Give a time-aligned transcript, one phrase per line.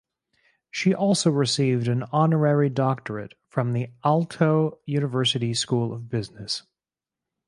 [0.71, 6.63] She also received an honorary doctorate from the Aalto University School of Business.